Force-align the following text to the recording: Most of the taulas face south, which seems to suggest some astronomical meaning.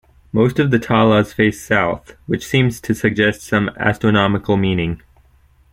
Most 0.33 0.57
of 0.57 0.71
the 0.71 0.79
taulas 0.79 1.31
face 1.31 1.61
south, 1.63 2.15
which 2.25 2.43
seems 2.43 2.81
to 2.81 2.95
suggest 2.95 3.41
some 3.41 3.69
astronomical 3.77 4.57
meaning. 4.57 4.99